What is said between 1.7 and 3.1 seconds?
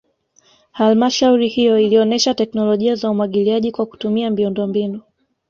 ilionesha teknolojia za